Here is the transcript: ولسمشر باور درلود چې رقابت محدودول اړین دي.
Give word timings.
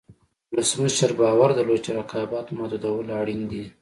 ولسمشر 0.51 1.09
باور 1.19 1.49
درلود 1.57 1.79
چې 1.85 1.91
رقابت 1.99 2.45
محدودول 2.57 3.07
اړین 3.21 3.41
دي. 3.51 3.63